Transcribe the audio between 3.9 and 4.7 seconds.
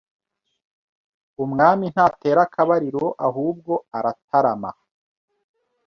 aratarama